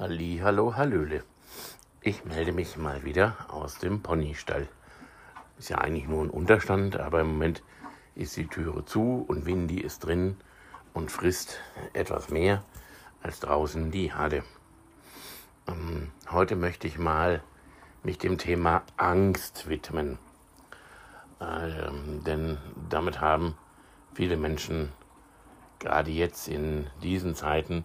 [0.00, 1.24] Halli, hallo, hallöle.
[2.00, 4.66] Ich melde mich mal wieder aus dem Ponystall.
[5.58, 7.62] Ist ja eigentlich nur ein Unterstand, aber im Moment
[8.14, 10.38] ist die Türe zu und Windy ist drin
[10.94, 11.60] und frisst
[11.92, 12.64] etwas mehr
[13.22, 14.42] als draußen die Hade.
[15.68, 17.42] Ähm, heute möchte ich mal
[18.02, 20.18] mich dem Thema Angst widmen.
[21.42, 22.56] Ähm, denn
[22.88, 23.54] damit haben
[24.14, 24.92] viele Menschen
[25.78, 27.84] gerade jetzt in diesen Zeiten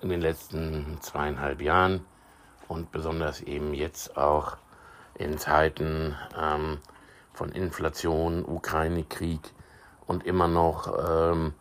[0.00, 2.04] in den letzten zweieinhalb Jahren
[2.68, 4.56] und besonders eben jetzt auch
[5.14, 6.78] in Zeiten ähm,
[7.32, 9.40] von Inflation, Ukraine-Krieg
[10.06, 11.54] und immer noch ähm,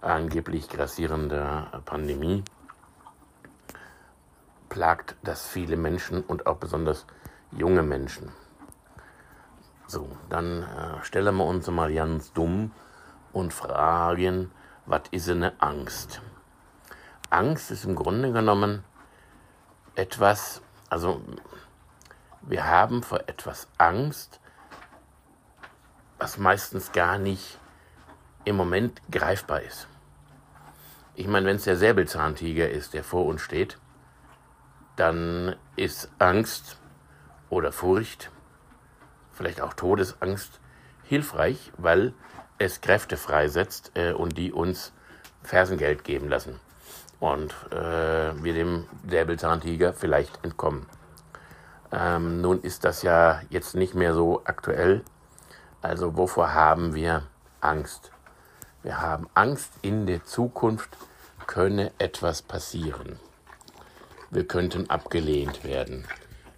[0.00, 2.44] angeblich grassierender Pandemie
[4.68, 7.06] plagt das viele Menschen und auch besonders
[7.52, 8.32] junge Menschen.
[9.86, 12.72] So, dann äh, stellen wir uns mal ganz dumm
[13.32, 14.50] und fragen,
[14.84, 16.20] was ist eine Angst?
[17.30, 18.84] Angst ist im Grunde genommen
[19.94, 21.20] etwas, also
[22.42, 24.40] wir haben vor etwas Angst,
[26.18, 27.58] was meistens gar nicht
[28.44, 29.88] im Moment greifbar ist.
[31.14, 33.78] Ich meine, wenn es der Säbelzahntiger ist, der vor uns steht,
[34.96, 36.78] dann ist Angst
[37.50, 38.30] oder Furcht,
[39.32, 40.60] vielleicht auch Todesangst,
[41.04, 42.14] hilfreich, weil
[42.58, 44.92] es Kräfte freisetzt äh, und die uns
[45.42, 46.60] Fersengeld geben lassen
[47.20, 50.86] und äh, wir dem Säbelzahntiger vielleicht entkommen.
[51.90, 55.02] Ähm, nun ist das ja jetzt nicht mehr so aktuell.
[55.82, 57.22] Also wovor haben wir
[57.60, 58.12] Angst?
[58.82, 60.96] Wir haben Angst, in der Zukunft
[61.46, 63.18] könne etwas passieren.
[64.30, 66.04] Wir könnten abgelehnt werden.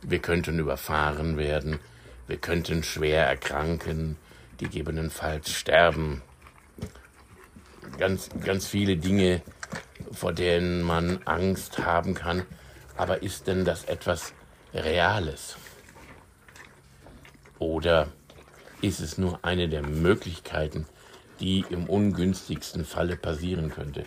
[0.02, 1.78] Wir könnten überfahren werden.
[2.26, 4.16] Wir könnten schwer erkranken,
[4.58, 6.22] gegebenenfalls sterben.
[7.98, 9.42] Ganz, ganz viele Dinge,
[10.12, 12.44] vor denen man Angst haben kann.
[12.96, 14.32] Aber ist denn das etwas
[14.74, 15.56] Reales?
[17.58, 18.08] Oder
[18.82, 20.86] ist es nur eine der Möglichkeiten,
[21.40, 24.04] die im ungünstigsten Falle passieren könnte?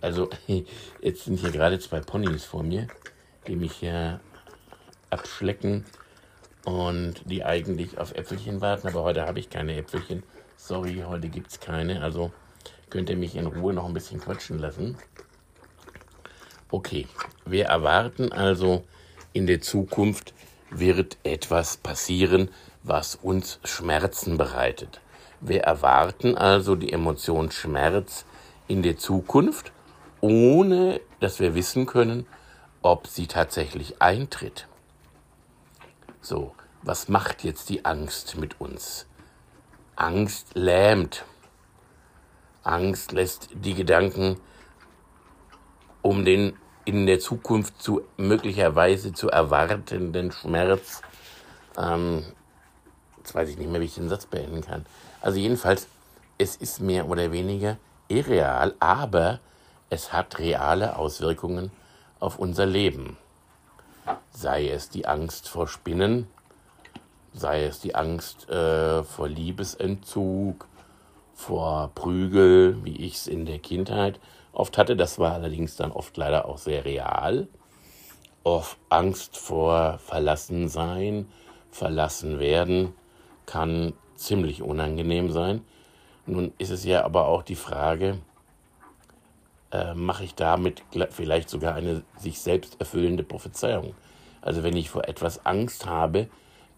[0.00, 0.30] Also,
[1.00, 2.88] jetzt sind hier gerade zwei Ponys vor mir,
[3.46, 4.20] die mich hier
[5.10, 5.84] abschlecken
[6.64, 10.22] und die eigentlich auf Äpfelchen warten, aber heute habe ich keine Äpfelchen.
[10.56, 12.32] Sorry, heute gibt es keine, also
[12.88, 14.96] könnt ihr mich in Ruhe noch ein bisschen quatschen lassen.
[16.70, 17.06] Okay,
[17.44, 18.84] wir erwarten also,
[19.32, 20.34] in der Zukunft
[20.70, 22.50] wird etwas passieren,
[22.82, 25.00] was uns Schmerzen bereitet.
[25.40, 28.24] Wir erwarten also die Emotion Schmerz
[28.68, 29.72] in der Zukunft,
[30.20, 32.26] ohne dass wir wissen können,
[32.82, 34.66] ob sie tatsächlich eintritt.
[36.20, 39.06] So, was macht jetzt die Angst mit uns?
[39.96, 41.24] Angst lähmt.
[42.62, 44.36] Angst lässt die Gedanken
[46.02, 51.02] um den in der Zukunft zu möglicherweise zu erwartenden Schmerz.
[51.78, 52.24] Ähm,
[53.18, 54.86] jetzt weiß ich nicht mehr, wie ich den Satz beenden kann.
[55.20, 55.86] Also jedenfalls,
[56.38, 57.76] es ist mehr oder weniger
[58.08, 59.40] irreal, aber
[59.90, 61.70] es hat reale Auswirkungen
[62.18, 63.16] auf unser Leben.
[64.32, 66.26] Sei es die Angst vor Spinnen,
[67.34, 70.66] sei es die Angst äh, vor Liebesentzug,
[71.40, 74.20] vor Prügel, wie ich es in der Kindheit
[74.52, 74.94] oft hatte.
[74.94, 77.48] Das war allerdings dann oft leider auch sehr real.
[78.44, 81.28] Oft Angst vor Verlassensein,
[81.70, 82.92] verlassen werden,
[83.46, 85.62] kann ziemlich unangenehm sein.
[86.26, 88.18] Nun ist es ja aber auch die Frage,
[89.72, 93.94] äh, mache ich damit vielleicht sogar eine sich selbst erfüllende Prophezeiung?
[94.42, 96.28] Also wenn ich vor etwas Angst habe,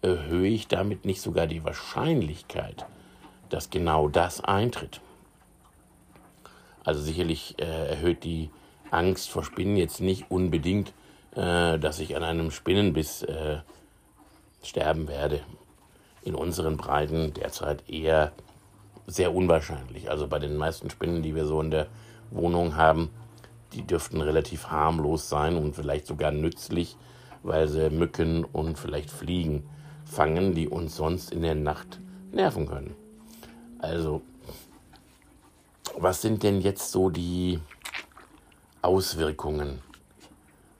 [0.03, 2.87] erhöhe ich damit nicht sogar die Wahrscheinlichkeit,
[3.53, 5.01] dass genau das eintritt.
[6.85, 8.51] Also sicherlich äh, erhöht die
[8.91, 10.93] Angst vor Spinnen jetzt nicht unbedingt,
[11.35, 13.59] äh, dass ich an einem Spinnenbiss äh,
[14.63, 15.41] sterben werde.
[16.23, 18.33] In unseren Breiten derzeit eher
[19.07, 20.11] sehr unwahrscheinlich.
[20.11, 21.89] Also bei den meisten Spinnen, die wir so in der
[22.31, 23.11] Wohnung haben,
[23.73, 26.97] die dürften relativ harmlos sein und vielleicht sogar nützlich,
[27.43, 29.69] weil sie Mücken und vielleicht Fliegen
[30.05, 32.01] fangen, die uns sonst in der Nacht
[32.31, 32.95] nerven können.
[33.83, 34.23] Also
[35.99, 37.61] was sind denn jetzt so die
[38.81, 39.81] Auswirkungen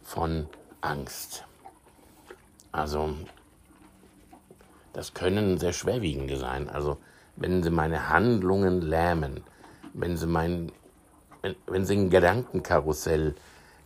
[0.03, 0.47] von
[0.81, 1.45] Angst?
[2.71, 3.11] Also,
[4.93, 6.69] das können sehr schwerwiegende sein.
[6.69, 6.99] Also,
[7.37, 9.45] wenn sie meine Handlungen lähmen,
[9.93, 10.73] wenn sie mein,
[11.43, 13.35] wenn, wenn sie ein Gedankenkarussell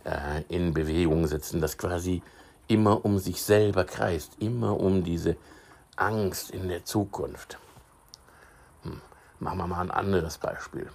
[0.05, 2.21] äh, in Bewegung setzen, das quasi
[2.67, 5.35] immer um sich selber kreist, immer um diese
[5.95, 7.57] Angst in der Zukunft.
[9.39, 10.89] Machen wir mal ein anderes Beispiel.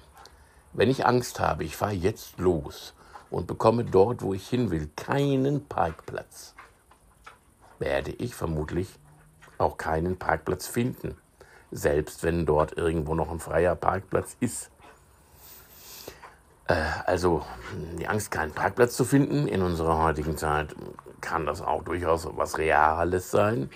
[0.73, 2.95] Wenn ich Angst habe, ich fahre jetzt los
[3.31, 6.55] und bekomme dort, wo ich hin will, keinen Parkplatz,
[7.79, 8.89] werde ich vermutlich
[9.59, 11.17] auch keinen Parkplatz finden,
[11.71, 14.71] selbst wenn dort irgendwo noch ein freier Parkplatz ist.
[16.67, 16.75] Äh,
[17.07, 17.45] also
[17.99, 20.75] die Angst, keinen Parkplatz zu finden in unserer heutigen Zeit,
[21.21, 23.71] kann das auch durchaus was Reales sein.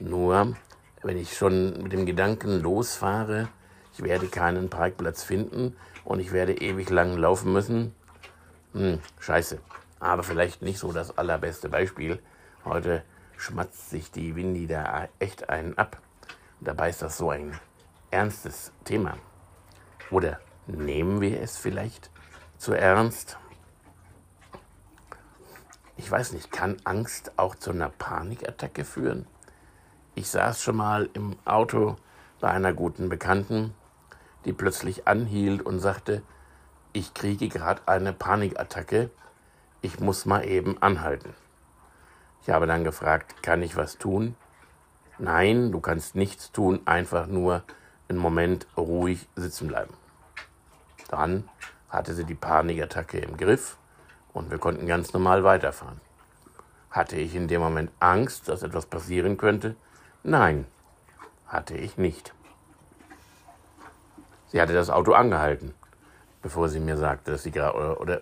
[0.00, 0.54] Nur,
[1.02, 3.48] wenn ich schon mit dem Gedanken losfahre,
[3.92, 7.94] ich werde keinen Parkplatz finden und ich werde ewig lang laufen müssen,
[8.72, 9.58] hm, scheiße.
[10.00, 12.20] Aber vielleicht nicht so das allerbeste Beispiel.
[12.64, 13.04] Heute
[13.36, 16.00] schmatzt sich die Windy da echt einen ab.
[16.60, 17.58] Dabei ist das so ein
[18.10, 19.16] ernstes Thema.
[20.10, 22.10] Oder nehmen wir es vielleicht
[22.56, 23.38] zu ernst?
[25.96, 29.26] Ich weiß nicht, kann Angst auch zu einer Panikattacke führen?
[30.14, 31.96] Ich saß schon mal im Auto
[32.40, 33.74] bei einer guten Bekannten,
[34.44, 36.22] die plötzlich anhielt und sagte,
[36.92, 39.10] ich kriege gerade eine Panikattacke,
[39.80, 41.34] ich muss mal eben anhalten.
[42.42, 44.36] Ich habe dann gefragt, kann ich was tun?
[45.18, 47.62] Nein, du kannst nichts tun, einfach nur
[48.08, 49.94] einen Moment ruhig sitzen bleiben.
[51.08, 51.48] Dann
[51.88, 53.76] hatte sie die Panikattacke im Griff
[54.32, 56.00] und wir konnten ganz normal weiterfahren.
[56.90, 59.76] Hatte ich in dem Moment Angst, dass etwas passieren könnte?
[60.22, 60.66] Nein,
[61.46, 62.34] hatte ich nicht.
[64.52, 65.72] Sie hatte das Auto angehalten,
[66.42, 68.20] bevor sie mir sagte, dass sie gerade, oder, oder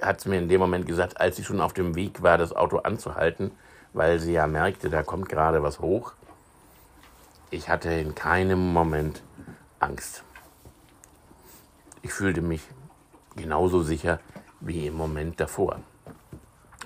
[0.00, 2.56] hat sie mir in dem Moment gesagt, als sie schon auf dem Weg war, das
[2.56, 3.50] Auto anzuhalten,
[3.92, 6.14] weil sie ja merkte, da kommt gerade was hoch.
[7.50, 9.22] Ich hatte in keinem Moment
[9.78, 10.24] Angst.
[12.00, 12.62] Ich fühlte mich
[13.36, 14.20] genauso sicher
[14.60, 15.80] wie im Moment davor.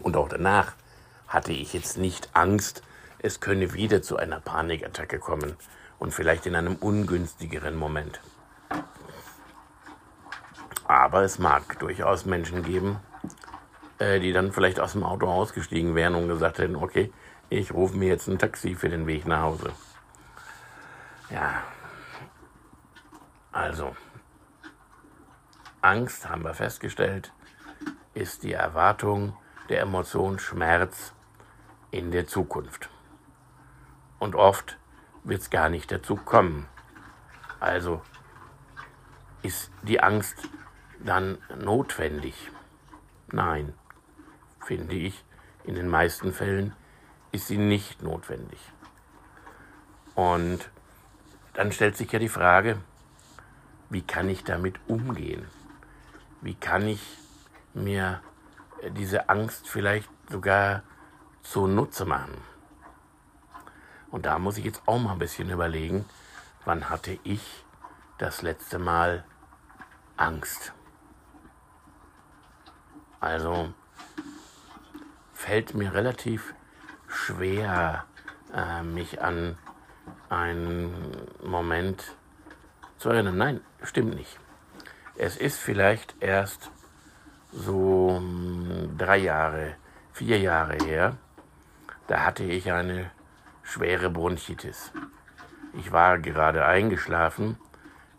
[0.03, 0.73] Und auch danach
[1.29, 2.83] hatte ich jetzt nicht Angst,
[3.21, 5.57] es könne wieder zu einer Panikattacke kommen
[6.03, 8.21] und vielleicht in einem ungünstigeren Moment.
[10.89, 12.99] Aber es mag durchaus Menschen geben,
[14.01, 17.13] äh, die dann vielleicht aus dem Auto ausgestiegen wären und gesagt hätten, okay,
[17.51, 19.71] ich rufe mir jetzt ein Taxi für den Weg nach Hause.
[21.31, 21.63] Ja,
[23.53, 23.95] also,
[25.83, 27.33] Angst, haben wir festgestellt,
[28.13, 29.37] ist die Erwartung
[29.69, 31.15] der Emotion Schmerz
[31.93, 32.91] in der Zukunft.
[34.19, 34.79] Und oft
[35.25, 36.69] wird es gar nicht dazu kommen.
[37.61, 38.03] Also
[39.43, 40.37] ist die Angst
[41.01, 42.51] dann notwendig?
[43.31, 43.75] Nein,
[44.65, 45.25] finde ich,
[45.65, 46.75] in den meisten Fällen
[47.31, 48.61] ist sie nicht notwendig.
[50.15, 50.71] Und
[51.55, 52.79] dann stellt sich ja die Frage,
[53.91, 55.47] wie kann ich damit umgehen?
[56.41, 57.01] Wie kann ich
[57.75, 58.21] mir
[58.97, 60.83] diese Angst vielleicht sogar
[61.43, 62.52] zunutze machen?
[64.13, 66.05] Und da muss ich jetzt auch mal ein bisschen überlegen,
[66.67, 67.65] wann hatte ich
[68.19, 69.25] das letzte Mal
[70.19, 70.75] Angst?
[73.21, 73.73] Also
[75.33, 76.55] fällt mir relativ
[77.09, 78.05] schwer,
[78.55, 79.57] äh, mich an
[80.29, 82.15] einen Moment
[82.99, 83.39] zu erinnern.
[83.39, 84.39] Nein, stimmt nicht.
[85.17, 86.71] Es ist vielleicht erst
[87.51, 89.77] so hm, drei Jahre,
[90.13, 91.17] vier Jahre her.
[92.09, 93.11] Da hatte ich eine
[93.63, 94.93] schwere Bronchitis.
[95.79, 97.57] Ich war gerade eingeschlafen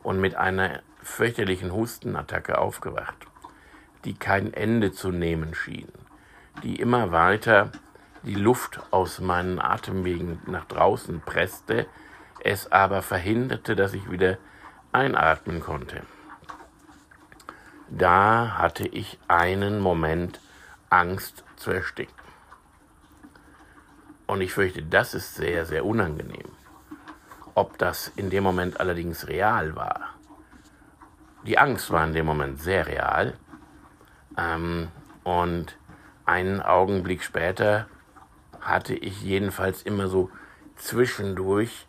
[0.01, 3.27] und mit einer fürchterlichen Hustenattacke aufgewacht,
[4.05, 5.91] die kein Ende zu nehmen schien,
[6.63, 7.71] die immer weiter
[8.23, 11.87] die Luft aus meinen Atemwegen nach draußen presste,
[12.39, 14.37] es aber verhinderte, dass ich wieder
[14.91, 16.01] einatmen konnte.
[17.89, 20.39] Da hatte ich einen Moment
[20.89, 22.22] Angst zu ersticken.
[24.27, 26.51] Und ich fürchte, das ist sehr, sehr unangenehm.
[27.55, 30.15] Ob das in dem Moment allerdings real war.
[31.45, 33.33] Die Angst war in dem Moment sehr real.
[34.37, 34.87] Ähm,
[35.23, 35.77] und
[36.25, 37.87] einen Augenblick später
[38.61, 40.29] hatte ich jedenfalls immer so
[40.77, 41.87] zwischendurch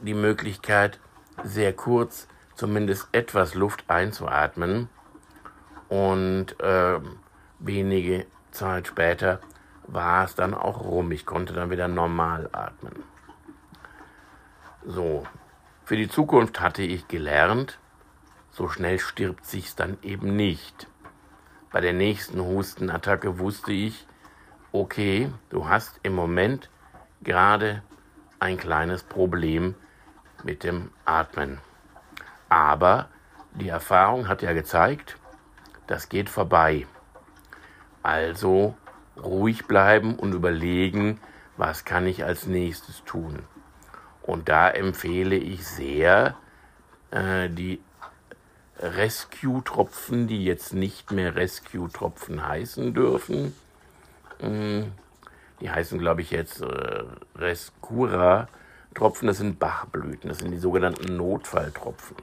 [0.00, 0.98] die Möglichkeit,
[1.44, 4.88] sehr kurz zumindest etwas Luft einzuatmen.
[5.88, 7.00] Und äh,
[7.58, 9.40] wenige Zeit später
[9.92, 11.10] war es dann auch rum.
[11.12, 13.02] Ich konnte dann wieder normal atmen.
[14.84, 15.26] So,
[15.84, 17.78] für die Zukunft hatte ich gelernt,
[18.50, 20.86] so schnell stirbt sich's dann eben nicht.
[21.70, 24.06] Bei der nächsten Hustenattacke wusste ich,
[24.72, 26.70] okay, du hast im Moment
[27.22, 27.82] gerade
[28.38, 29.74] ein kleines Problem
[30.42, 31.58] mit dem Atmen.
[32.48, 33.08] Aber
[33.54, 35.16] die Erfahrung hat ja gezeigt,
[35.86, 36.86] das geht vorbei.
[38.02, 38.76] Also
[39.22, 41.20] ruhig bleiben und überlegen,
[41.56, 43.40] was kann ich als nächstes tun.
[44.22, 46.36] Und da empfehle ich sehr,
[47.10, 47.80] äh, die
[48.78, 53.54] Rescue-Tropfen, die jetzt nicht mehr Rescue-Tropfen heißen dürfen.
[54.38, 54.92] Hm,
[55.60, 57.02] die heißen, glaube ich, jetzt äh,
[57.36, 59.26] Rescura-Tropfen.
[59.26, 62.16] Das sind Bachblüten, das sind die sogenannten Notfalltropfen.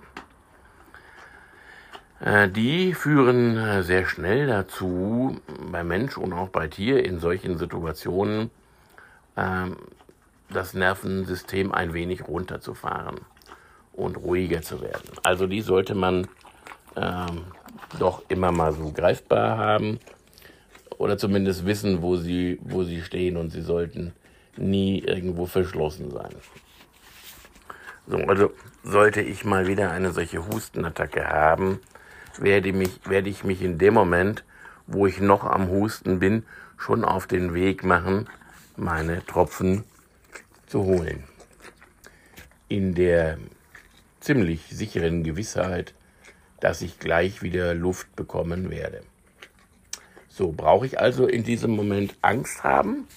[2.19, 5.39] Äh, die führen äh, sehr schnell dazu,
[5.71, 8.49] bei Mensch und auch bei Tier in solchen Situationen
[9.35, 9.77] ähm,
[10.49, 13.19] das Nervensystem ein wenig runterzufahren
[13.93, 15.11] und ruhiger zu werden.
[15.23, 16.27] Also die sollte man
[16.95, 17.43] ähm,
[17.99, 19.99] doch immer mal so greifbar haben
[20.97, 24.13] oder zumindest wissen, wo sie, wo sie stehen und sie sollten
[24.55, 26.35] nie irgendwo verschlossen sein.
[28.07, 28.51] So, also
[28.83, 31.79] sollte ich mal wieder eine solche Hustenattacke haben,
[32.41, 34.43] werde, mich, werde ich mich in dem Moment,
[34.85, 36.45] wo ich noch am Husten bin,
[36.77, 38.27] schon auf den Weg machen,
[38.75, 39.83] meine Tropfen
[40.67, 41.23] zu holen.
[42.69, 43.37] In der
[44.19, 45.93] ziemlich sicheren Gewissheit,
[46.59, 49.01] dass ich gleich wieder Luft bekommen werde.
[50.27, 53.07] So, brauche ich also in diesem Moment Angst haben?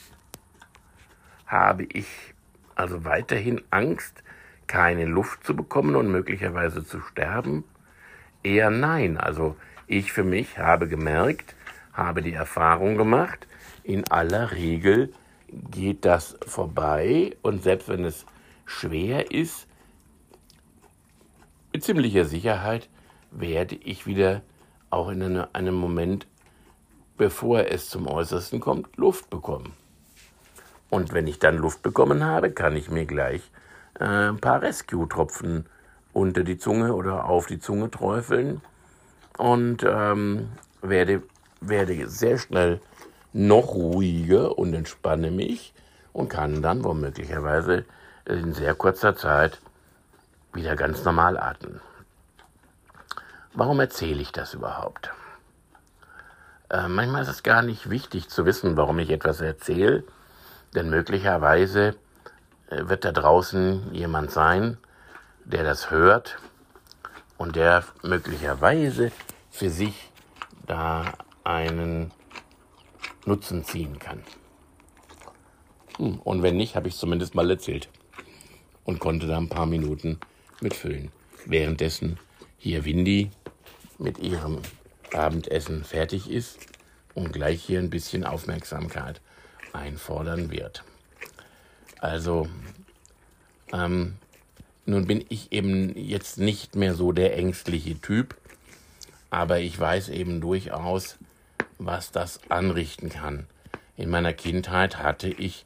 [1.46, 2.06] Habe ich
[2.74, 4.22] also weiterhin Angst,
[4.66, 7.64] keine Luft zu bekommen und möglicherweise zu sterben?
[8.42, 9.16] Eher nein.
[9.16, 9.56] Also
[9.86, 11.54] ich für mich habe gemerkt,
[11.92, 13.46] habe die Erfahrung gemacht,
[13.82, 15.12] in aller Regel
[15.48, 18.24] geht das vorbei und selbst wenn es
[18.66, 19.66] schwer ist,
[21.72, 22.88] mit ziemlicher Sicherheit
[23.30, 24.42] werde ich wieder
[24.90, 26.26] auch in einem Moment,
[27.16, 29.72] bevor es zum Äußersten kommt, Luft bekommen.
[30.88, 33.42] Und wenn ich dann Luft bekommen habe, kann ich mir gleich
[33.98, 35.66] äh, ein paar Rescue-Tropfen
[36.12, 38.60] unter die Zunge oder auf die Zunge träufeln
[39.38, 40.48] und ähm,
[40.82, 41.22] werde,
[41.60, 42.80] werde sehr schnell
[43.32, 45.72] noch ruhiger und entspanne mich
[46.12, 47.84] und kann dann womöglicherweise
[48.24, 49.60] in sehr kurzer Zeit
[50.52, 51.80] wieder ganz normal atmen.
[53.54, 55.10] Warum erzähle ich das überhaupt?
[56.70, 60.04] Äh, manchmal ist es gar nicht wichtig zu wissen, warum ich etwas erzähle,
[60.74, 61.96] denn möglicherweise
[62.68, 64.78] äh, wird da draußen jemand sein,
[65.50, 66.38] der das hört
[67.36, 69.12] und der möglicherweise
[69.50, 70.10] für sich
[70.66, 71.12] da
[71.44, 72.12] einen
[73.26, 74.22] Nutzen ziehen kann.
[75.96, 77.88] Hm, und wenn nicht, habe ich es zumindest mal erzählt
[78.84, 80.18] und konnte da ein paar Minuten
[80.60, 81.10] mitfüllen.
[81.46, 82.18] Währenddessen
[82.58, 83.30] hier Windy
[83.98, 84.60] mit ihrem
[85.12, 86.58] Abendessen fertig ist
[87.14, 89.20] und gleich hier ein bisschen Aufmerksamkeit
[89.72, 90.84] einfordern wird.
[91.98, 92.48] Also,
[93.72, 94.16] ähm,
[94.86, 98.36] nun bin ich eben jetzt nicht mehr so der ängstliche Typ,
[99.30, 101.18] aber ich weiß eben durchaus,
[101.78, 103.46] was das anrichten kann.
[103.96, 105.64] In meiner Kindheit hatte ich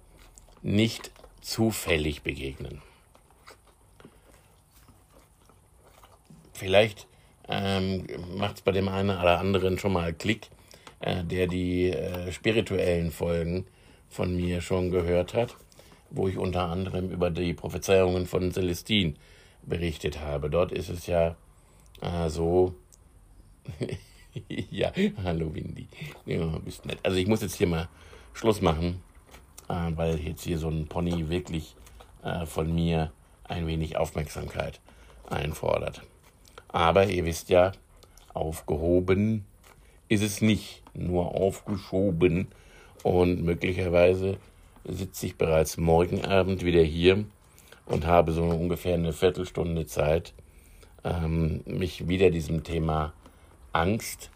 [0.61, 1.11] nicht
[1.41, 2.81] zufällig begegnen.
[6.53, 7.07] Vielleicht
[7.49, 10.47] ähm, macht es bei dem einen oder anderen schon mal Klick,
[11.01, 13.65] äh, der die äh, spirituellen Folgen
[14.09, 15.57] von mir schon gehört hat,
[16.09, 19.15] wo ich unter anderem über die Prophezeiungen von Celestine
[19.63, 20.49] berichtet habe.
[20.49, 21.35] Dort ist es ja
[22.01, 22.75] äh, so.
[24.47, 25.87] ja, hallo Windy.
[26.25, 26.99] Ja, bist nett.
[27.03, 27.89] Also ich muss jetzt hier mal
[28.33, 29.01] Schluss machen,
[29.69, 31.75] äh, weil jetzt hier so ein Pony wirklich
[32.23, 33.11] äh, von mir
[33.43, 34.79] ein wenig Aufmerksamkeit
[35.29, 36.01] einfordert.
[36.67, 37.71] Aber ihr wisst ja,
[38.33, 39.45] aufgehoben
[40.13, 42.47] ist es nicht, nur aufgeschoben.
[43.03, 44.37] Und möglicherweise
[44.85, 47.25] sitze ich bereits morgen Abend wieder hier
[47.85, 50.33] und habe so ungefähr eine Viertelstunde Zeit,
[51.03, 53.13] ähm, mich wieder diesem Thema
[53.73, 54.29] Angst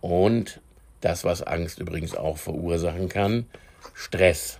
[0.00, 0.60] und
[1.06, 3.46] das, was Angst übrigens auch verursachen kann,
[3.94, 4.58] Stress,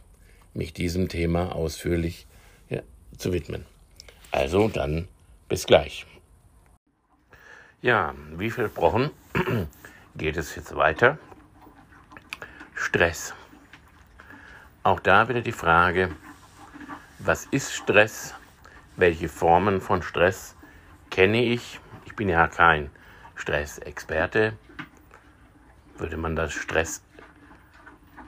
[0.54, 2.28] mich diesem Thema ausführlich
[2.68, 2.82] ja,
[3.18, 3.66] zu widmen.
[4.30, 5.08] Also dann
[5.48, 6.06] bis gleich.
[7.82, 9.10] Ja, wie versprochen
[10.16, 11.18] geht es jetzt weiter.
[12.76, 13.34] Stress.
[14.84, 16.10] Auch da wieder die Frage,
[17.18, 18.34] was ist Stress?
[18.96, 20.54] Welche Formen von Stress
[21.10, 21.80] kenne ich?
[22.04, 22.90] Ich bin ja kein
[23.34, 24.56] Stressexperte.
[25.98, 27.02] Würde man das Stress...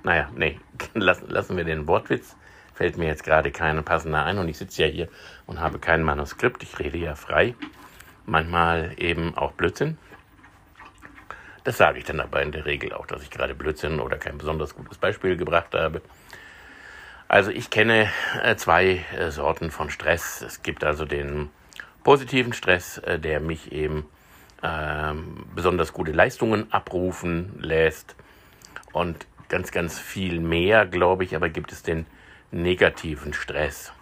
[0.03, 0.61] Naja, nee,
[0.95, 2.37] lassen, lassen wir den Wortwitz.
[2.75, 5.09] Fällt mir jetzt gerade keiner passender ein und ich sitze ja hier
[5.47, 6.63] und habe kein Manuskript.
[6.63, 7.55] Ich rede ja frei.
[8.25, 9.99] Manchmal eben auch Blödsinn.
[11.65, 14.39] Das sage ich dann aber in der Regel auch, dass ich gerade Blödsinn oder kein
[14.39, 16.03] besonders gutes Beispiel gebracht habe.
[17.27, 18.09] Also ich kenne
[18.43, 20.41] äh, zwei äh, Sorten von Stress.
[20.41, 21.51] Es gibt also den
[22.05, 24.07] positiven Stress, äh, der mich eben
[24.63, 28.17] ähm, besonders gute Leistungen abrufen lässt
[28.93, 32.07] und ganz, ganz viel mehr, glaube ich, aber gibt es den
[32.51, 33.93] negativen Stress,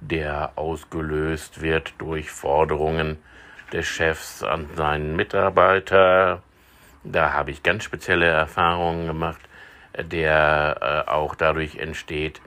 [0.00, 3.18] der ausgelöst wird durch Forderungen
[3.72, 6.42] des Chefs an seinen Mitarbeiter.
[7.04, 9.40] Da habe ich ganz spezielle Erfahrungen gemacht,
[9.98, 12.40] der äh, auch dadurch entsteht,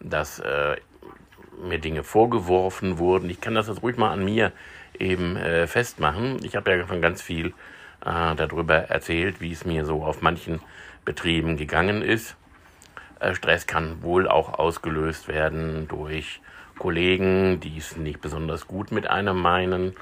[0.00, 0.76] dass äh,
[1.62, 3.30] mir Dinge vorgeworfen wurden.
[3.30, 4.52] Ich kann das jetzt ruhig mal an mir
[4.98, 6.38] eben äh, festmachen.
[6.44, 7.48] Ich habe ja schon ganz viel
[8.04, 10.60] äh, darüber erzählt, wie es mir so auf manchen
[11.04, 12.36] Betrieben gegangen ist.
[13.20, 16.40] Äh, Stress kann wohl auch ausgelöst werden durch
[16.78, 19.94] Kollegen, die es nicht besonders gut mit einem meinen.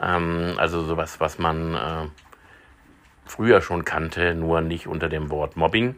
[0.00, 2.06] Ähm, also sowas, was man äh,
[3.24, 5.96] früher schon kannte, nur nicht unter dem Wort Mobbing.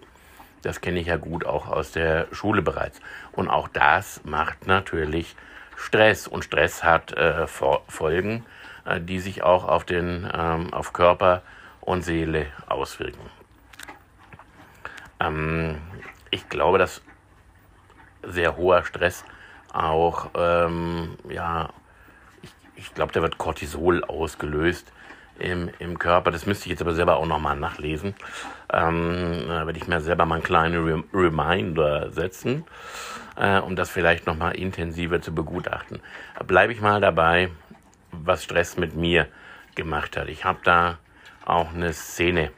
[0.63, 3.01] Das kenne ich ja gut auch aus der Schule bereits.
[3.33, 5.37] Und auch das macht natürlich
[5.79, 6.27] Stress.
[6.27, 8.45] Und Stress hat äh, Folgen,
[8.85, 11.43] äh, die sich auch auf, den, ähm, auf Körper
[11.81, 13.31] und Seele auswirken.
[15.21, 15.79] Ähm,
[16.31, 17.01] ich glaube, dass
[18.23, 19.25] sehr hoher Stress
[19.73, 21.71] auch, ähm, ja,
[22.43, 24.93] ich, ich glaube, da wird Cortisol ausgelöst
[25.39, 26.31] im, im Körper.
[26.31, 28.15] Das müsste ich jetzt aber selber auch nochmal nachlesen.
[28.73, 32.65] Ähm, da werde ich mir selber mal einen kleinen Reminder setzen,
[33.39, 36.01] äh, um das vielleicht nochmal intensiver zu begutachten.
[36.47, 37.51] Bleibe ich mal dabei,
[38.11, 39.29] was Stress mit mir
[39.75, 40.29] gemacht hat.
[40.29, 40.99] Ich habe da
[41.45, 42.51] auch eine Szene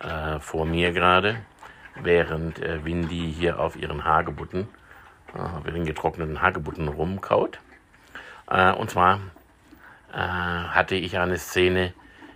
[0.00, 1.36] äh, vor mir gerade,
[1.96, 4.68] während äh, Windy hier auf ihren Hagebutten,
[5.34, 7.58] äh, auf ihren getrockneten Hagebutten rumkaut.
[8.48, 9.20] Äh, und zwar
[10.12, 11.92] äh, hatte ich eine Szene,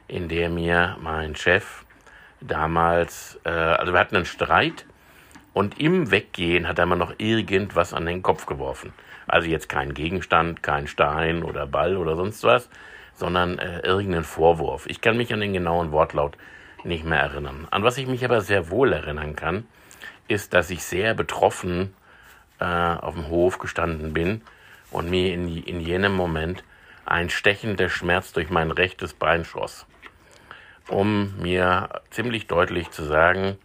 [0.09, 1.85] in der mir mein Chef
[2.41, 4.87] damals, äh, also wir hatten einen Streit
[5.59, 8.93] und im Weggehen hat er mir noch irgendwas an den Kopf geworfen.
[9.27, 12.71] Also jetzt kein Gegenstand, kein Stein oder Ball oder sonst was,
[13.17, 14.87] sondern äh, irgendeinen Vorwurf.
[14.87, 16.37] Ich kann mich an den genauen Wortlaut
[16.85, 17.67] nicht mehr erinnern.
[17.73, 19.67] An was ich mich aber sehr wohl erinnern kann,
[20.29, 21.93] ist, dass ich sehr betroffen
[22.61, 24.43] äh, auf dem Hof gestanden bin
[24.93, 26.63] und mir in, in jenem Moment
[27.05, 29.89] ein stechender Schmerz durch mein rechtes Bein schoss
[30.89, 33.59] um mir ziemlich deutlich zu sagen,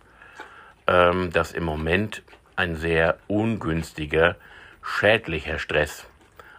[0.88, 2.24] ähm, dass im Moment
[2.56, 4.36] ein sehr ungünstiger,
[4.82, 6.06] schädlicher Stress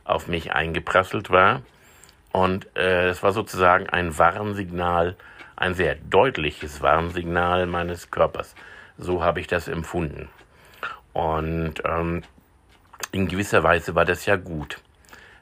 [0.04, 1.62] auf mich eingeprasselt war.
[2.32, 5.16] Und äh, es war sozusagen ein Warnsignal,
[5.56, 8.54] ein sehr deutliches Warnsignal meines Körpers.
[8.98, 10.28] So habe ich das empfunden.
[11.12, 12.22] Und ähm,
[13.12, 14.80] in gewisser Weise war das ja gut.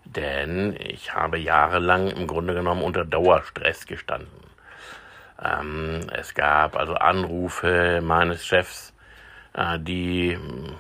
[0.05, 4.42] Denn ich habe jahrelang im Grunde genommen unter Dauerstress gestanden.
[5.45, 8.93] Ähm, es gab also Anrufe meines Chefs,
[9.55, 10.77] äh, die mm,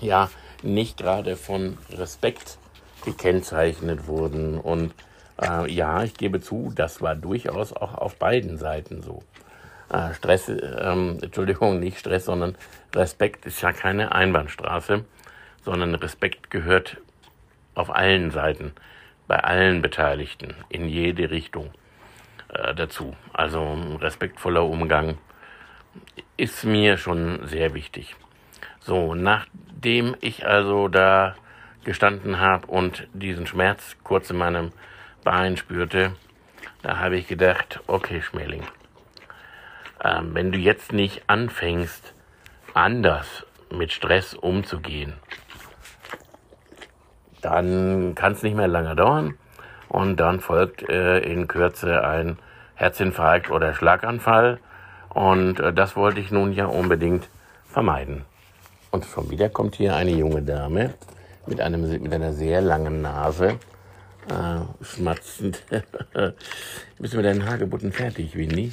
[0.00, 0.30] ja
[0.62, 2.58] nicht gerade von Respekt
[3.04, 4.58] gekennzeichnet wurden.
[4.58, 4.94] Und
[5.40, 9.22] äh, ja, ich gebe zu, das war durchaus auch auf beiden Seiten so.
[9.90, 12.56] Äh, Stress, ähm, Entschuldigung, nicht Stress, sondern
[12.94, 15.04] Respekt ist ja keine Einbahnstraße,
[15.64, 16.98] sondern Respekt gehört
[17.74, 18.72] auf allen Seiten,
[19.26, 21.70] bei allen Beteiligten, in jede Richtung
[22.52, 23.16] äh, dazu.
[23.32, 25.18] Also respektvoller Umgang
[26.36, 28.16] ist mir schon sehr wichtig.
[28.80, 31.34] So, nachdem ich also da
[31.84, 34.72] gestanden habe und diesen Schmerz kurz in meinem
[35.24, 36.14] Bein spürte,
[36.82, 38.64] da habe ich gedacht, okay, Schmeling,
[40.00, 42.14] äh, wenn du jetzt nicht anfängst,
[42.74, 45.14] anders mit Stress umzugehen,
[47.40, 49.38] dann kann es nicht mehr lange dauern
[49.92, 52.38] und dann folgt äh, in Kürze ein
[52.76, 54.58] Herzinfarkt oder Schlaganfall
[55.10, 57.28] und äh, das wollte ich nun ja unbedingt
[57.66, 58.24] vermeiden.
[58.90, 60.94] Und schon wieder kommt hier eine junge Dame
[61.46, 63.58] mit, einem, mit einer sehr langen Nase
[64.30, 65.62] äh, schmatzend.
[66.98, 68.72] Bist du mit deinen Hagebutten fertig, Winnie?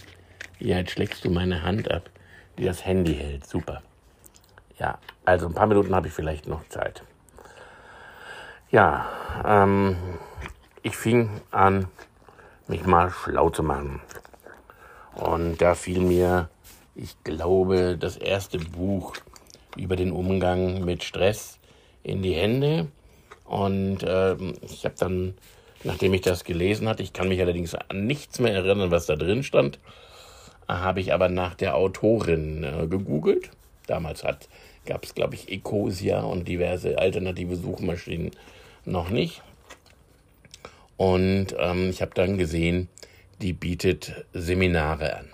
[0.58, 2.10] Ja, jetzt schlägst du meine Hand ab,
[2.58, 3.46] die das Handy hält.
[3.46, 3.82] Super.
[4.78, 7.04] Ja, also ein paar Minuten habe ich vielleicht noch Zeit.
[8.72, 9.06] Ja,
[9.46, 9.98] ähm,
[10.84, 11.88] ich fing an,
[12.68, 14.02] mich mal schlau zu machen.
[15.16, 16.50] Und da fiel mir,
[16.96, 19.14] ich glaube, das erste Buch
[19.76, 21.60] über den Umgang mit Stress
[22.04, 22.88] in die Hände.
[23.46, 25.34] Und ähm, ich habe dann,
[25.84, 29.16] nachdem ich das gelesen hatte, ich kann mich allerdings an nichts mehr erinnern, was da
[29.16, 29.80] drin stand,
[30.68, 33.50] habe ich aber nach der Autorin äh, gegoogelt.
[33.88, 34.24] Damals
[34.86, 38.32] gab es, glaube ich, Ecosia und diverse alternative Suchmaschinen
[38.86, 39.42] noch nicht.
[41.00, 42.90] Und ähm, ich habe dann gesehen,
[43.42, 45.30] die bietet Seminare an.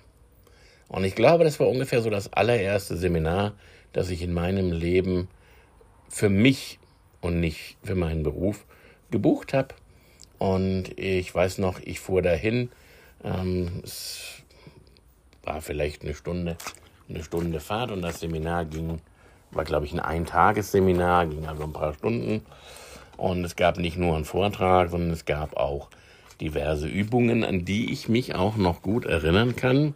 [0.89, 3.53] Und ich glaube, das war ungefähr so das allererste Seminar,
[3.91, 5.27] das ich in meinem Leben
[6.07, 6.77] für mich
[7.19, 8.67] und nicht für meinen Beruf
[9.09, 9.69] gebucht habe.
[10.37, 12.69] Und ich weiß noch, ich fuhr dahin.
[13.23, 14.43] Ähm, es
[15.41, 16.57] war vielleicht eine Stunde,
[17.09, 19.01] eine Stunde Fahrt und das Seminar ging,
[19.49, 22.45] war glaube ich ein Eintagesseminar, ging also ein paar Stunden.
[23.17, 25.89] Und es gab nicht nur einen Vortrag, sondern es gab auch
[26.41, 29.93] diverse Übungen, an die ich mich auch noch gut erinnern kann.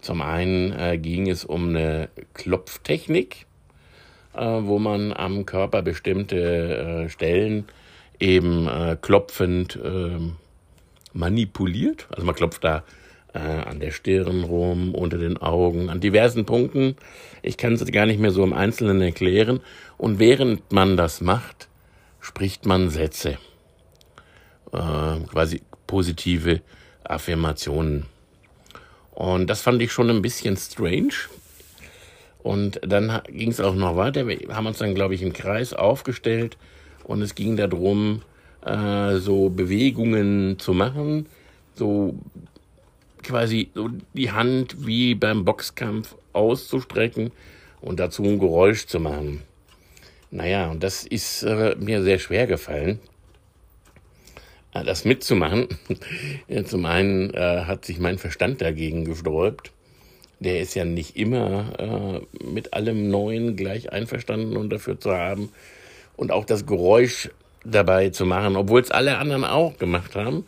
[0.00, 3.46] Zum einen äh, ging es um eine Klopftechnik,
[4.34, 7.66] äh, wo man am Körper bestimmte äh, Stellen
[8.18, 10.36] eben äh, klopfend ähm,
[11.12, 12.06] manipuliert.
[12.10, 12.82] Also man klopft da
[13.34, 16.96] äh, an der Stirn rum, unter den Augen, an diversen Punkten.
[17.42, 19.60] Ich kann es gar nicht mehr so im Einzelnen erklären.
[19.98, 21.68] Und während man das macht,
[22.30, 23.38] spricht man Sätze,
[24.72, 26.60] äh, quasi positive
[27.02, 28.06] Affirmationen.
[29.10, 31.14] Und das fand ich schon ein bisschen strange.
[32.44, 34.28] Und dann ging es auch noch weiter.
[34.28, 36.56] Wir haben uns dann, glaube ich, im Kreis aufgestellt
[37.02, 38.22] und es ging darum,
[38.64, 41.26] äh, so Bewegungen zu machen,
[41.74, 42.14] so
[43.24, 47.32] quasi so die Hand wie beim Boxkampf auszustrecken
[47.80, 49.42] und dazu ein Geräusch zu machen.
[50.30, 53.00] Naja, und das ist äh, mir sehr schwer gefallen,
[54.72, 55.68] äh, das mitzumachen.
[56.64, 59.72] Zum einen äh, hat sich mein Verstand dagegen gesträubt.
[60.38, 65.50] Der ist ja nicht immer äh, mit allem Neuen gleich einverstanden und dafür zu haben.
[66.16, 67.30] Und auch das Geräusch
[67.64, 70.46] dabei zu machen, obwohl es alle anderen auch gemacht haben,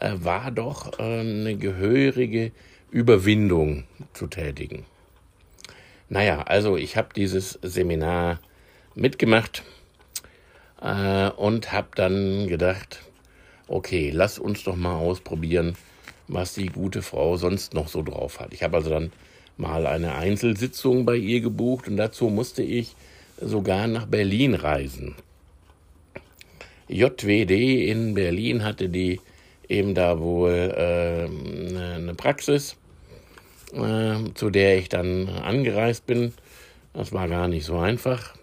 [0.00, 2.52] äh, war doch äh, eine gehörige
[2.90, 4.84] Überwindung zu tätigen.
[6.08, 8.38] Naja, also ich habe dieses Seminar
[8.96, 9.62] mitgemacht
[10.82, 13.00] äh, und habe dann gedacht,
[13.68, 15.76] okay, lass uns doch mal ausprobieren,
[16.28, 18.52] was die gute Frau sonst noch so drauf hat.
[18.52, 19.12] Ich habe also dann
[19.56, 22.96] mal eine Einzelsitzung bei ihr gebucht und dazu musste ich
[23.40, 25.14] sogar nach Berlin reisen.
[26.88, 27.50] JWD
[27.88, 29.20] in Berlin hatte die
[29.68, 31.24] eben da wohl äh,
[31.96, 32.76] eine Praxis,
[33.72, 36.32] äh, zu der ich dann angereist bin.
[36.92, 38.34] Das war gar nicht so einfach.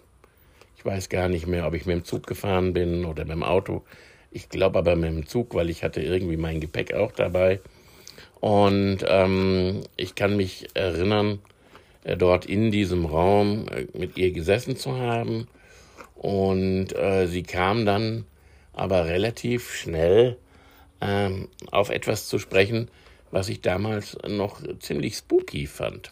[0.84, 3.82] Weiß gar nicht mehr, ob ich mit dem Zug gefahren bin oder mit dem Auto.
[4.30, 7.60] Ich glaube aber mit dem Zug, weil ich hatte irgendwie mein Gepäck auch dabei.
[8.40, 11.38] Und ähm, ich kann mich erinnern,
[12.04, 15.48] äh, dort in diesem Raum äh, mit ihr gesessen zu haben.
[16.14, 18.26] Und äh, sie kam dann
[18.74, 20.36] aber relativ schnell
[21.00, 22.90] ähm, auf etwas zu sprechen,
[23.30, 26.10] was ich damals noch ziemlich spooky fand.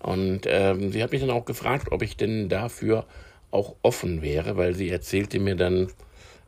[0.00, 3.06] Und ähm, sie hat mich dann auch gefragt, ob ich denn dafür
[3.54, 5.88] auch offen wäre, weil sie erzählte mir dann,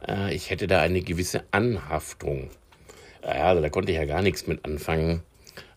[0.06, 2.50] äh, ich hätte da eine gewisse Anhaftung.
[3.22, 5.22] Also da konnte ich ja gar nichts mit anfangen.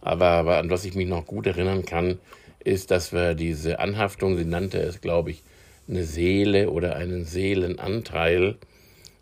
[0.01, 2.19] Aber, aber an was ich mich noch gut erinnern kann,
[2.63, 5.43] ist, dass wir diese Anhaftung, sie nannte es, glaube ich,
[5.87, 8.57] eine Seele oder einen Seelenanteil,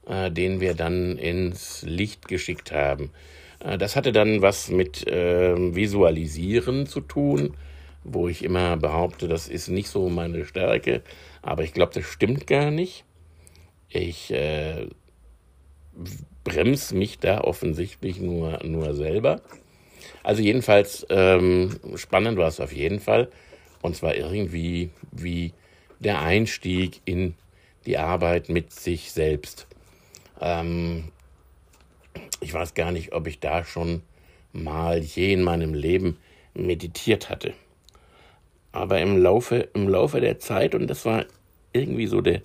[0.08, 3.12] äh, den wir dann ins Licht geschickt haben.
[3.60, 7.56] Äh, das hatte dann was mit äh, Visualisieren zu tun,
[8.04, 11.02] wo ich immer behaupte, das ist nicht so meine Stärke.
[11.48, 13.06] Aber ich glaube, das stimmt gar nicht.
[13.88, 14.90] Ich äh,
[16.44, 19.40] bremse mich da offensichtlich nur, nur selber.
[20.24, 23.30] Also jedenfalls ähm, spannend war es auf jeden Fall.
[23.82, 25.54] Und zwar irgendwie wie
[26.00, 27.34] der Einstieg in
[27.86, 29.68] die Arbeit mit sich selbst.
[30.42, 31.14] Ähm,
[32.42, 34.02] ich weiß gar nicht, ob ich da schon
[34.52, 36.18] mal je in meinem Leben
[36.54, 37.54] meditiert hatte.
[38.74, 41.26] Aber im Laufe, im Laufe der Zeit, und das war
[41.78, 42.42] irgendwie so der,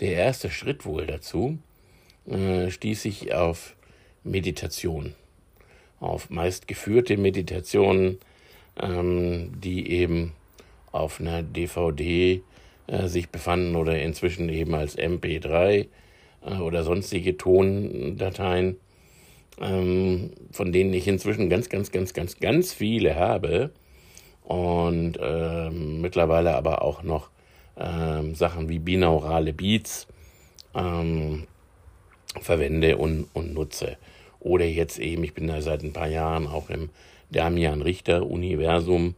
[0.00, 1.58] der erste Schritt wohl dazu,
[2.28, 3.74] äh, stieß ich auf
[4.24, 5.14] Meditation,
[6.00, 8.18] auf meist geführte Meditationen,
[8.80, 10.32] ähm, die eben
[10.92, 12.42] auf einer DVD
[12.86, 15.86] äh, sich befanden oder inzwischen eben als MP3
[16.46, 18.76] äh, oder sonstige Tondateien,
[19.60, 23.70] ähm, von denen ich inzwischen ganz, ganz, ganz, ganz, ganz viele habe.
[24.44, 27.28] Und ähm, mittlerweile aber auch noch
[27.78, 30.06] ähm, Sachen wie binaurale Beats
[30.74, 31.46] ähm,
[32.40, 33.96] verwende und, und nutze.
[34.40, 36.90] Oder jetzt eben, ich bin da seit ein paar Jahren auch im
[37.30, 39.14] Damian Richter Universum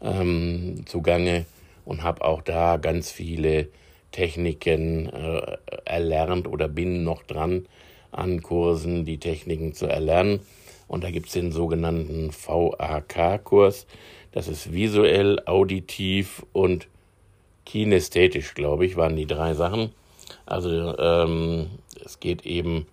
[0.00, 1.46] ähm, zugange
[1.84, 3.68] und habe auch da ganz viele
[4.10, 7.66] Techniken äh, erlernt oder bin noch dran
[8.10, 10.40] an Kursen, die Techniken zu erlernen.
[10.86, 13.86] Und da gibt es den sogenannten VAK-Kurs.
[14.32, 16.88] Das ist visuell, auditiv und
[17.64, 19.92] kinästhetisch, glaube ich, waren die drei Sachen.
[20.46, 21.70] Also ähm,
[22.04, 22.86] es geht eben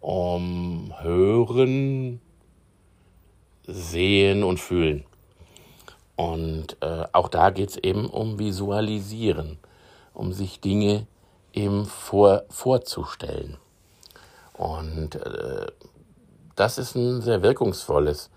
[0.00, 2.20] um Hören,
[3.66, 5.04] Sehen und Fühlen.
[6.16, 9.58] Und äh, auch da geht es eben um Visualisieren,
[10.12, 11.06] um sich Dinge
[11.52, 13.56] eben vor, vorzustellen.
[14.52, 15.66] Und äh,
[16.56, 18.30] das ist ein sehr wirkungsvolles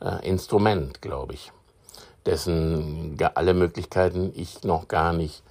[0.00, 1.52] äh, Instrument, glaube ich,
[2.26, 5.42] dessen alle Möglichkeiten ich noch gar nicht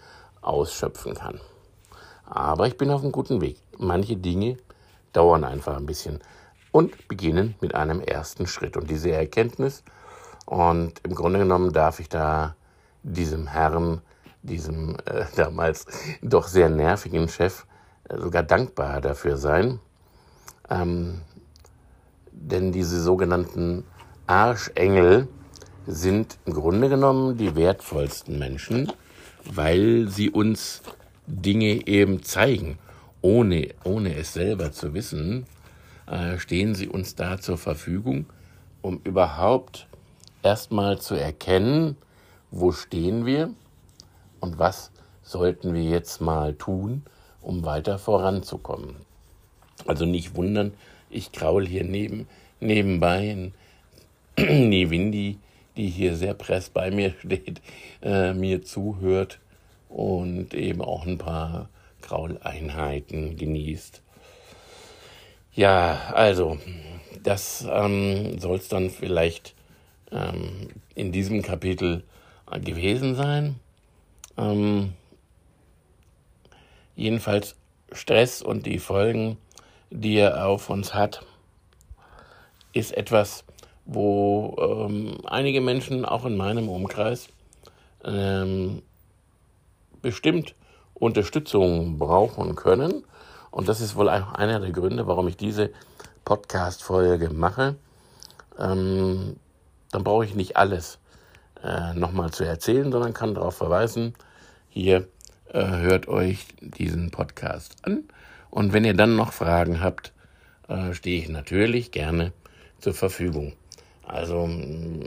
[0.41, 1.39] ausschöpfen kann.
[2.25, 3.58] Aber ich bin auf einem guten Weg.
[3.77, 4.58] Manche Dinge
[5.13, 6.19] dauern einfach ein bisschen
[6.71, 8.77] und beginnen mit einem ersten Schritt.
[8.77, 9.84] Und diese Erkenntnis,
[10.45, 12.55] und im Grunde genommen darf ich da
[13.03, 14.01] diesem Herrn,
[14.41, 15.86] diesem äh, damals
[16.21, 17.65] doch sehr nervigen Chef,
[18.05, 19.79] äh, sogar dankbar dafür sein.
[20.69, 21.21] Ähm,
[22.32, 23.84] denn diese sogenannten
[24.27, 25.27] Arschengel
[25.88, 28.92] sind im Grunde genommen die wertvollsten Menschen,
[29.46, 30.82] weil sie uns
[31.28, 32.78] Dinge eben zeigen
[33.22, 35.46] ohne, ohne es selber zu wissen,
[36.08, 38.26] äh, stehen sie uns da zur Verfügung,
[38.82, 39.88] um überhaupt
[40.42, 41.98] erstmal zu erkennen,
[42.52, 43.52] wo stehen wir
[44.39, 47.04] und was sollten wir jetzt mal tun,
[47.42, 48.96] um weiter voranzukommen.
[49.86, 50.74] Also nicht wundern,
[51.10, 52.28] ich kraul hier neben,
[52.60, 53.52] nebenbei
[54.38, 55.38] Nivindi,
[55.80, 57.62] die hier sehr press bei mir steht,
[58.02, 59.39] äh, mir zuhört
[59.88, 61.70] und eben auch ein paar
[62.02, 64.02] Krauleinheiten genießt.
[65.54, 66.60] Ja, also,
[67.24, 69.56] das ähm, soll es dann vielleicht
[70.12, 72.04] ähm, in diesem Kapitel
[72.62, 73.56] gewesen sein.
[74.38, 74.94] Ähm,
[76.96, 77.56] jedenfalls
[77.92, 79.38] Stress und die Folgen,
[79.92, 81.26] die er auf uns hat,
[82.74, 83.44] ist etwas,
[83.91, 87.30] wo ähm, einige Menschen auch in meinem Umkreis
[88.06, 88.84] ähm,
[90.04, 90.54] bestimmt
[90.93, 93.04] Unterstützung brauchen können.
[93.49, 95.71] Und das ist wohl auch einer der Gründe, warum ich diese
[96.23, 97.78] Podcast-Folge mache.
[98.60, 99.38] Ähm,
[99.91, 100.99] dann brauche ich nicht alles
[101.63, 104.13] äh, nochmal zu erzählen, sondern kann darauf verweisen,
[104.69, 105.08] hier
[105.52, 108.04] äh, hört euch diesen Podcast an.
[108.52, 110.13] Und wenn ihr dann noch Fragen habt,
[110.67, 112.34] äh, stehe ich natürlich gerne
[112.78, 113.54] zur Verfügung.
[114.10, 114.50] Also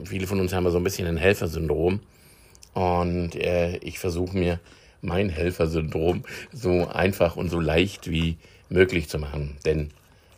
[0.05, 1.99] viele von uns haben so ein bisschen ein Helfersyndrom
[2.73, 4.59] und äh, ich versuche mir
[5.01, 8.37] mein Helfersyndrom so einfach und so leicht wie
[8.69, 9.57] möglich zu machen.
[9.65, 9.89] Denn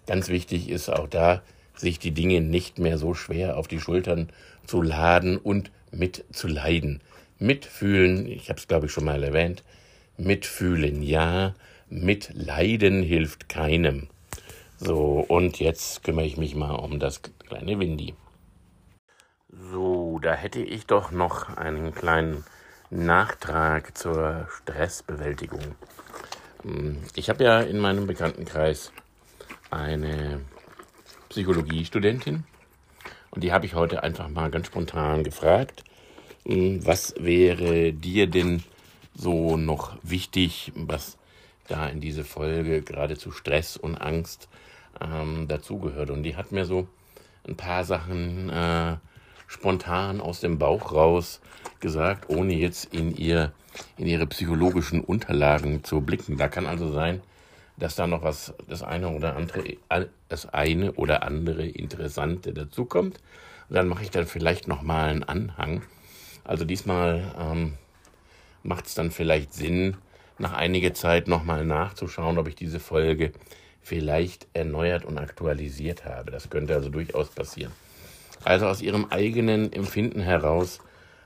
[0.08, 1.44] ganz wichtig ist auch da,
[1.76, 4.30] sich die Dinge nicht mehr so schwer auf die Schultern
[4.66, 7.02] zu laden und mitzuleiden.
[7.38, 9.64] Mitfühlen, ich habe es glaube ich schon mal erwähnt,
[10.18, 11.54] mitfühlen ja,
[11.88, 14.08] mitleiden hilft keinem.
[14.78, 18.16] So, und jetzt kümmere ich mich mal um das kleine Windy.
[19.58, 22.44] So, da hätte ich doch noch einen kleinen
[22.90, 25.76] Nachtrag zur Stressbewältigung.
[26.64, 28.92] Hm, ich habe ja in meinem Bekanntenkreis
[29.72, 30.42] eine
[31.30, 32.44] Psychologiestudentin
[33.32, 35.86] und die habe ich heute einfach mal ganz spontan gefragt,
[36.46, 38.62] hm, was wäre dir denn
[39.14, 41.18] so noch wichtig, was
[41.70, 44.50] da in diese Folge gerade zu Stress und Angst
[45.00, 46.10] ähm, dazugehört.
[46.10, 46.90] Und die hat mir so
[47.48, 48.98] ein paar Sachen äh,
[49.48, 51.42] spontan aus dem Bauch raus
[51.80, 53.54] gesagt, ohne jetzt in ihr
[53.98, 56.38] in ihre psychologischen Unterlagen zu blicken.
[56.38, 57.22] Da kann also sein,
[57.78, 59.78] dass da noch was das eine oder andere
[60.30, 63.20] das eine oder andere Interessante dazukommt.
[63.70, 65.82] Und dann mache ich dann vielleicht noch mal einen Anhang.
[66.44, 67.74] Also diesmal ähm,
[68.64, 69.98] macht es dann vielleicht Sinn,
[70.38, 73.32] nach einiger Zeit noch mal nachzuschauen, ob ich diese Folge
[73.82, 76.32] vielleicht erneuert und aktualisiert habe.
[76.32, 77.72] Das könnte also durchaus passieren.
[78.46, 80.80] Also aus ihrem eigenen Empfinden heraus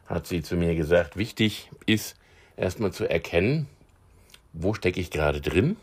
[0.07, 2.15] hat sie zu mir gesagt, wichtig ist
[2.55, 3.67] erstmal zu erkennen,
[4.53, 5.75] wo stecke ich gerade drin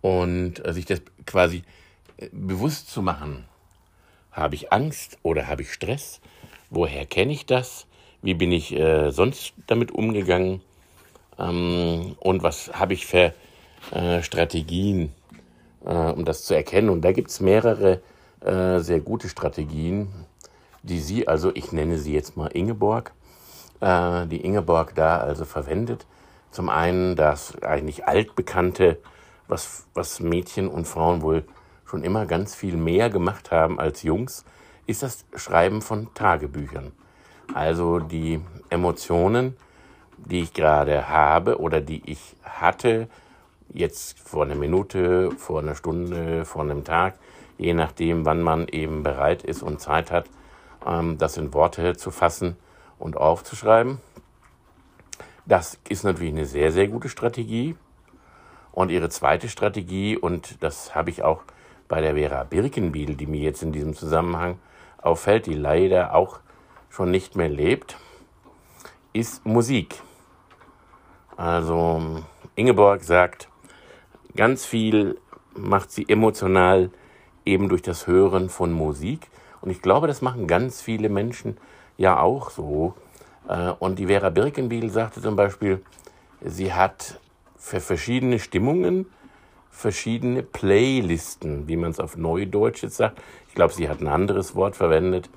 [0.00, 1.64] und äh, sich das quasi
[2.16, 3.44] äh, bewusst zu machen.
[4.32, 6.20] Habe ich Angst oder habe ich Stress?
[6.70, 7.86] Woher kenne ich das?
[8.22, 10.62] Wie bin ich äh, sonst damit umgegangen?
[11.38, 13.34] Ähm, und was habe ich für
[13.90, 15.12] äh, Strategien,
[15.84, 16.88] äh, um das zu erkennen.
[16.88, 18.00] Und da gibt es mehrere
[18.40, 20.08] äh, sehr gute Strategien,
[20.82, 23.12] die sie, also ich nenne sie jetzt mal Ingeborg,
[23.80, 26.06] äh, die Ingeborg da also verwendet.
[26.50, 28.98] Zum einen das eigentlich altbekannte,
[29.48, 31.44] was, was Mädchen und Frauen wohl
[31.84, 34.44] schon immer ganz viel mehr gemacht haben als Jungs,
[34.86, 36.92] ist das Schreiben von Tagebüchern.
[37.54, 39.56] Also die Emotionen,
[40.16, 43.08] die ich gerade habe oder die ich hatte,
[43.72, 47.18] jetzt vor einer Minute, vor einer Stunde, vor einem Tag,
[47.58, 50.26] je nachdem, wann man eben bereit ist und Zeit hat,
[50.86, 52.56] ähm, das in Worte zu fassen
[52.98, 53.98] und aufzuschreiben.
[55.44, 57.76] Das ist natürlich eine sehr, sehr gute Strategie.
[58.72, 61.42] Und ihre zweite Strategie, und das habe ich auch
[61.88, 64.58] bei der Vera Birkenbiel, die mir jetzt in diesem Zusammenhang
[64.98, 66.40] auffällt, die leider auch
[66.90, 67.96] schon nicht mehr lebt,
[69.12, 70.00] ist Musik.
[71.36, 72.22] Also
[72.54, 73.48] Ingeborg sagt,
[74.36, 75.18] ganz viel
[75.54, 76.90] macht sie emotional
[77.48, 79.28] eben durch das Hören von Musik.
[79.60, 81.56] Und ich glaube, das machen ganz viele Menschen
[81.96, 82.94] ja auch so.
[83.48, 85.82] Äh, und die Vera Birkenbiel sagte zum Beispiel,
[86.40, 87.18] sie hat
[87.56, 89.06] für verschiedene Stimmungen
[89.70, 93.20] verschiedene Playlisten, wie man es auf Neudeutsch jetzt sagt.
[93.48, 95.30] Ich glaube, sie hat ein anderes Wort verwendet.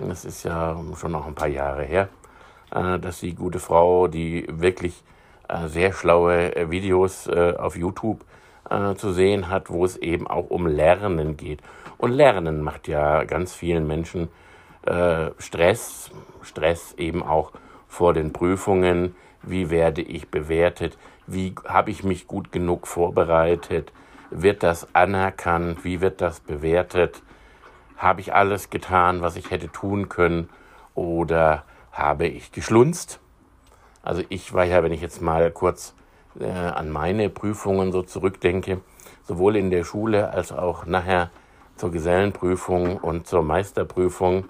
[0.00, 2.08] Das ist ja schon noch ein paar Jahre her,
[2.72, 5.02] äh, dass die gute Frau, die wirklich
[5.48, 8.24] äh, sehr schlaue Videos auf YouTube
[8.96, 11.60] zu sehen hat, wo es eben auch um Lernen geht.
[11.96, 14.28] Und Lernen macht ja ganz vielen Menschen
[14.86, 16.10] äh, Stress,
[16.42, 17.52] Stress eben auch
[17.86, 23.92] vor den Prüfungen, wie werde ich bewertet, wie habe ich mich gut genug vorbereitet,
[24.30, 27.22] wird das anerkannt, wie wird das bewertet,
[27.96, 30.48] habe ich alles getan, was ich hätte tun können?
[30.94, 33.20] Oder habe ich geschlunzt.
[34.02, 35.94] Also ich war ja, wenn ich jetzt mal kurz
[36.40, 38.80] äh, an meine Prüfungen so zurückdenke,
[39.24, 41.30] sowohl in der Schule als auch nachher
[41.76, 44.48] zur Gesellenprüfung und zur Meisterprüfung,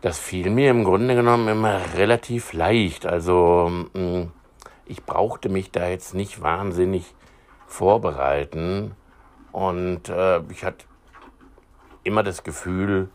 [0.00, 3.06] das fiel mir im Grunde genommen immer relativ leicht.
[3.06, 4.24] Also mm,
[4.86, 7.14] ich brauchte mich da jetzt nicht wahnsinnig
[7.66, 8.94] vorbereiten
[9.50, 10.84] und äh, ich hatte
[12.02, 13.08] immer das Gefühl,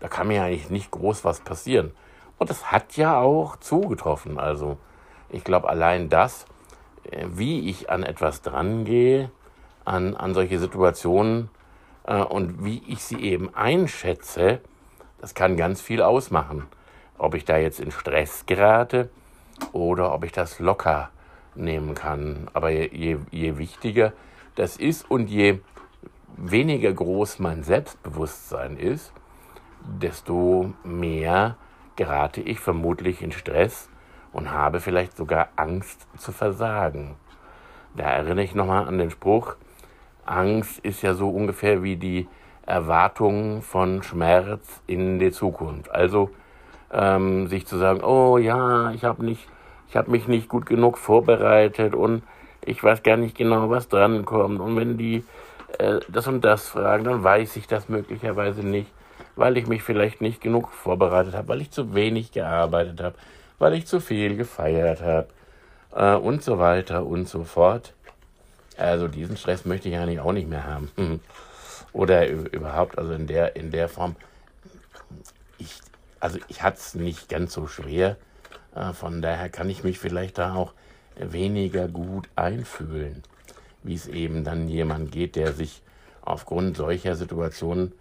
[0.00, 1.92] da kann mir eigentlich nicht groß was passieren.
[2.38, 4.38] Und das hat ja auch zugetroffen.
[4.38, 4.76] Also
[5.30, 6.46] ich glaube, allein das,
[7.26, 9.30] wie ich an etwas drangehe,
[9.84, 11.50] an, an solche Situationen
[12.06, 14.60] äh, und wie ich sie eben einschätze,
[15.20, 16.66] das kann ganz viel ausmachen.
[17.18, 19.08] Ob ich da jetzt in Stress gerate
[19.72, 21.10] oder ob ich das locker
[21.54, 22.48] nehmen kann.
[22.52, 24.12] Aber je, je wichtiger
[24.56, 25.60] das ist und je
[26.36, 29.12] weniger groß mein Selbstbewusstsein ist,
[29.80, 31.56] desto mehr
[31.96, 33.88] gerate ich vermutlich in Stress
[34.34, 37.16] und habe vielleicht sogar Angst zu versagen.
[37.96, 39.54] Da erinnere ich nochmal an den Spruch,
[40.26, 42.26] Angst ist ja so ungefähr wie die
[42.66, 45.90] Erwartung von Schmerz in die Zukunft.
[45.90, 46.30] Also
[46.92, 49.46] ähm, sich zu sagen, oh ja, ich habe nicht,
[50.06, 52.22] mich nicht gut genug vorbereitet und
[52.64, 54.60] ich weiß gar nicht genau, was dran kommt.
[54.60, 55.24] Und wenn die
[55.78, 58.90] äh, das und das fragen, dann weiß ich das möglicherweise nicht,
[59.36, 63.14] weil ich mich vielleicht nicht genug vorbereitet habe, weil ich zu wenig gearbeitet habe,
[63.58, 65.28] weil ich zu viel gefeiert habe
[65.94, 67.94] äh, und so weiter und so fort.
[68.76, 70.90] Also diesen Stress möchte ich eigentlich auch nicht mehr haben.
[71.92, 74.16] oder überhaupt, also in der, in der Form.
[75.58, 75.78] Ich,
[76.20, 78.16] also ich hatte es nicht ganz so schwer.
[78.74, 80.72] Äh, von daher kann ich mich vielleicht da auch
[81.16, 83.22] weniger gut einfühlen,
[83.84, 85.82] wie es eben dann jemand geht, der sich
[86.22, 87.92] aufgrund solcher Situationen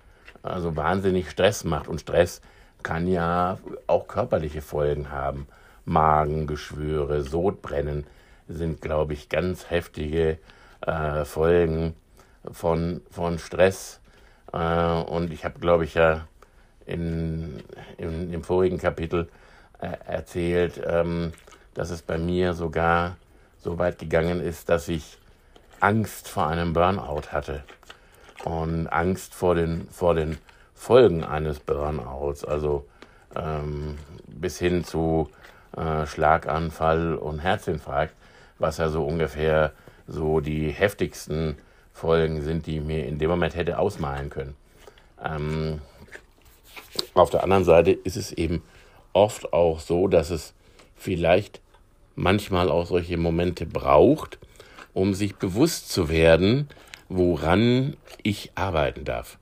[0.41, 1.87] also wahnsinnig Stress macht.
[1.87, 2.41] Und Stress
[2.83, 5.47] kann ja auch körperliche Folgen haben.
[5.85, 8.05] Magengeschwüre, Sodbrennen
[8.47, 10.37] sind, glaube ich, ganz heftige
[10.81, 11.95] äh, Folgen
[12.51, 13.99] von, von Stress.
[14.51, 16.27] Äh, und ich habe, glaube ich, ja
[16.85, 17.63] in,
[17.97, 19.29] in dem vorigen Kapitel
[19.79, 21.33] äh, erzählt, ähm,
[21.73, 23.17] dass es bei mir sogar
[23.57, 25.17] so weit gegangen ist, dass ich
[25.79, 27.63] Angst vor einem Burnout hatte
[28.43, 30.37] und Angst vor den, vor den
[30.83, 32.85] Folgen eines Burnouts, also
[33.37, 35.29] ähm, bis hin zu
[35.77, 38.13] äh, Schlaganfall und Herzinfarkt,
[38.59, 39.71] was ja so ungefähr
[40.07, 41.55] so die heftigsten
[41.93, 44.55] Folgen sind, die ich mir in dem Moment hätte ausmalen können.
[45.23, 45.79] Ähm,
[47.13, 48.61] auf der anderen Seite ist es eben
[49.13, 50.53] oft auch so, dass es
[50.97, 51.61] vielleicht
[52.15, 54.37] manchmal auch solche Momente braucht,
[54.93, 56.67] um sich bewusst zu werden,
[57.07, 59.37] woran ich arbeiten darf.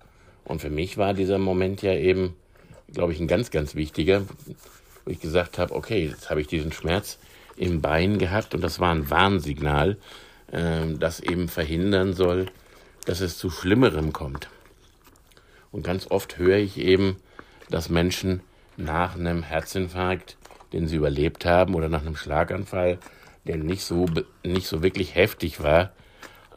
[0.51, 2.35] Und für mich war dieser Moment ja eben,
[2.93, 4.23] glaube ich, ein ganz, ganz wichtiger,
[5.05, 7.19] wo ich gesagt habe, okay, jetzt habe ich diesen Schmerz
[7.55, 9.97] im Bein gehabt und das war ein Warnsignal,
[10.51, 12.47] äh, das eben verhindern soll,
[13.05, 14.49] dass es zu Schlimmerem kommt.
[15.71, 17.15] Und ganz oft höre ich eben,
[17.69, 18.41] dass Menschen
[18.75, 20.35] nach einem Herzinfarkt,
[20.73, 22.99] den sie überlebt haben, oder nach einem Schlaganfall,
[23.47, 24.05] der nicht so,
[24.43, 25.93] nicht so wirklich heftig war,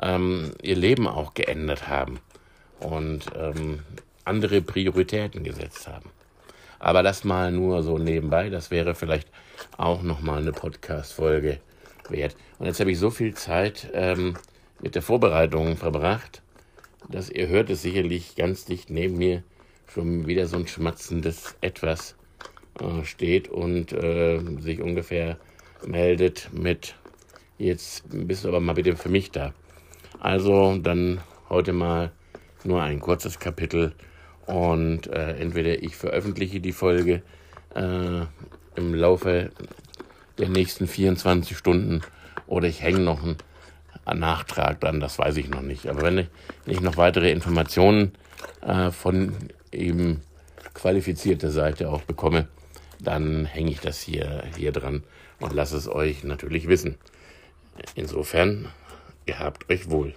[0.02, 2.18] ähm, ihr Leben auch geändert haben
[2.84, 3.80] und ähm,
[4.24, 6.10] andere Prioritäten gesetzt haben.
[6.78, 9.28] Aber das mal nur so nebenbei, das wäre vielleicht
[9.76, 11.60] auch nochmal eine Podcast-Folge
[12.10, 12.36] wert.
[12.58, 14.36] Und jetzt habe ich so viel Zeit ähm,
[14.80, 16.42] mit der Vorbereitung verbracht,
[17.08, 19.42] dass ihr hört es sicherlich ganz dicht neben mir
[19.86, 22.16] schon wieder so ein schmatzendes Etwas
[22.80, 25.38] äh, steht und äh, sich ungefähr
[25.86, 26.94] meldet mit,
[27.58, 29.54] jetzt bist du aber mal bitte für mich da.
[30.20, 32.12] Also dann heute mal
[32.64, 33.92] nur ein kurzes Kapitel
[34.46, 37.22] und äh, entweder ich veröffentliche die Folge
[37.74, 38.20] äh,
[38.76, 39.50] im Laufe
[40.38, 42.02] der nächsten 24 Stunden
[42.46, 45.86] oder ich hänge noch einen Nachtrag dran, das weiß ich noch nicht.
[45.88, 46.26] Aber wenn ich,
[46.64, 48.12] wenn ich noch weitere Informationen
[48.60, 49.34] äh, von
[49.72, 50.20] eben
[50.74, 52.48] qualifizierter Seite auch bekomme,
[53.00, 55.02] dann hänge ich das hier, hier dran
[55.40, 56.96] und lasse es euch natürlich wissen.
[57.94, 58.68] Insofern,
[59.26, 60.14] ihr habt euch wohl.